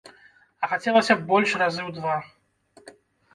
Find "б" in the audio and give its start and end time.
1.19-1.23